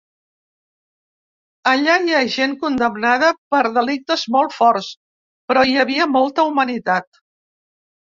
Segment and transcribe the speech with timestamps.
[1.71, 4.91] Allà hi ha gent condemnada per delictes molt forts,
[5.53, 7.25] però hi havia molta humanitat.